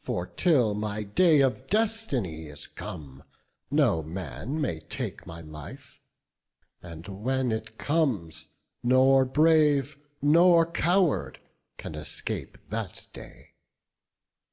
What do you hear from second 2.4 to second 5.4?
is come, No man may take my